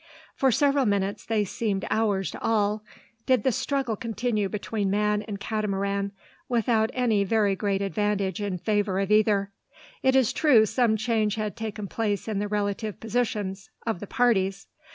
[0.35, 2.83] For several minutes they seemed hours to all
[3.27, 6.11] did the struggle continue between man and Catamaran,
[6.49, 9.51] without any very great advantage in favour of either.
[10.01, 14.65] It is true some change had taken place in the relative positions of the parties.